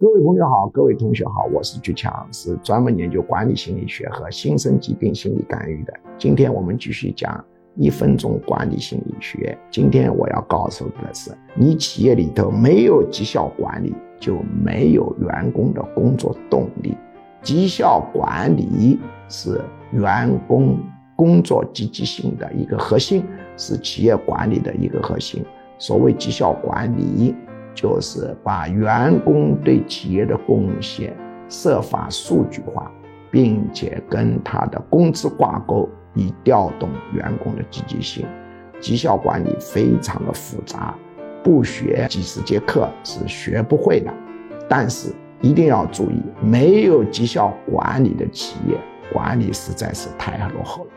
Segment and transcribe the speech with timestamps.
[0.00, 5.92] 各位朋友好，各位同学好，我是巨强，是专门研究管理心理学和新生疾病心理干预的。
[6.16, 7.44] 今天我们继续讲
[7.76, 9.58] 一分钟管理心理学。
[9.70, 16.96] 今天我要告诉的是，你企业里头没有绩效管理，就没有员工的工作动力。
[17.42, 18.98] 绩效管理
[19.28, 19.60] 是
[19.92, 20.78] 员工
[21.14, 23.22] 工作积极性的一个核心，
[23.58, 25.44] 是企业管理的一个核心。
[25.76, 27.34] 所谓绩效管理。
[27.80, 31.16] 就是把员工对企业的贡献
[31.48, 32.92] 设法数据化，
[33.30, 38.26] 并且跟他的工资挂钩，以调动员工的积极性。
[38.80, 40.94] 绩效管理非常的复杂，
[41.42, 44.12] 不学几十节课是学不会的。
[44.68, 48.76] 但是一定要注意，没有绩效管理的企业
[49.10, 50.90] 管理实在是太落后了。